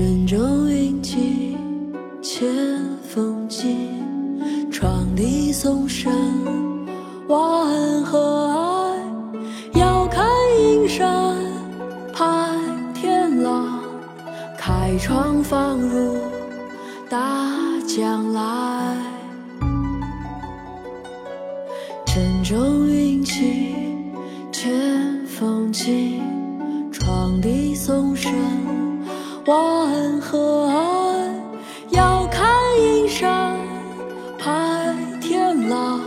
[0.00, 1.56] 沉重云际
[2.22, 2.48] 千
[3.02, 6.12] 峰进窗低松声
[7.26, 8.96] 万和
[9.72, 10.24] 霭遥看
[10.60, 11.36] 银山
[12.12, 13.82] 盼天朗
[14.56, 16.16] 开窗放入
[17.10, 17.18] 大
[17.84, 18.96] 江来。
[22.06, 23.74] 沉重云际
[24.52, 26.22] 千峰进
[26.92, 28.77] 窗低松声
[29.48, 32.46] 晚和爱，遥看
[32.78, 33.56] 阴山
[34.38, 36.02] 排天狼，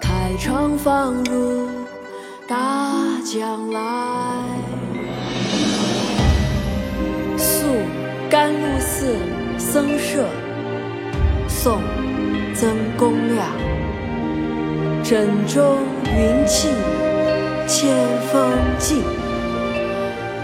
[0.00, 1.68] 开窗放入
[2.48, 2.56] 大
[3.22, 3.80] 江来。
[7.36, 7.66] 宿
[8.30, 9.14] 甘露寺
[9.58, 10.24] 僧舍，
[11.46, 11.76] 宋·
[12.54, 13.46] 曾公亮。
[15.02, 16.68] 枕中云气，
[17.66, 17.94] 千
[18.32, 19.02] 风寂。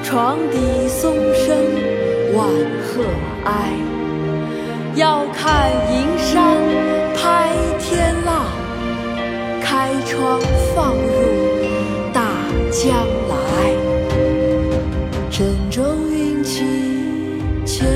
[0.03, 1.57] 床底松声
[2.35, 2.49] 万
[2.83, 3.03] 壑
[3.45, 3.51] 哀。
[4.97, 6.57] 遥看银山
[7.15, 8.47] 拍天浪，
[9.63, 10.41] 开窗
[10.75, 11.03] 放入
[12.13, 12.23] 大
[12.71, 13.35] 江来。
[15.31, 16.65] 枕中云气，
[17.65, 17.87] 千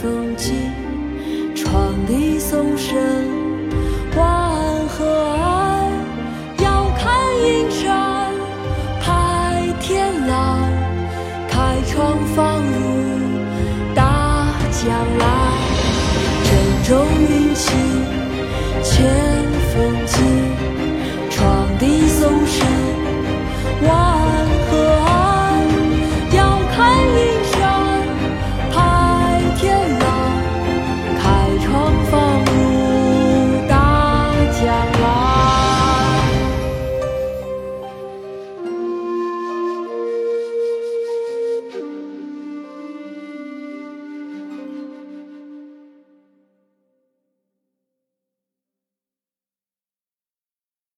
[0.00, 0.52] 风寂。
[1.54, 2.96] 床底松声
[4.16, 4.24] 晚
[4.88, 5.90] 和哀。
[6.62, 7.06] 遥看
[7.42, 8.32] 银山
[9.00, 10.60] 拍天浪，
[11.48, 12.62] 开窗放
[16.88, 17.38] 终于。
[17.54, 17.87] 起。